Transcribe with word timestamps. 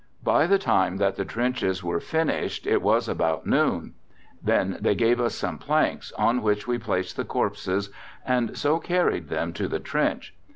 By 0.23 0.47
the 0.47 0.57
time 0.57 0.97
that 0.97 1.15
the 1.15 1.25
trenches 1.25 1.83
were 1.83 1.99
finished 1.99 2.65
it 2.65 2.81
was 2.81 3.07
about 3.07 3.45
noon. 3.45 3.93
They 4.43 4.51
then 4.57 4.81
gave 4.97 5.21
us 5.21 5.35
some 5.35 5.59
planks, 5.59 6.11
on 6.13 6.41
which 6.41 6.65
we 6.65 6.79
placed 6.79 7.17
the 7.17 7.23
corpses 7.23 7.91
and 8.25 8.57
so 8.57 8.79
carried 8.79 9.29
them 9.29 9.53
to 9.53 9.67
the 9.67 9.79
trench. 9.79 10.33